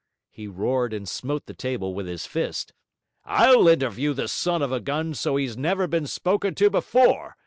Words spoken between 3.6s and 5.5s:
interview the son of a gun so's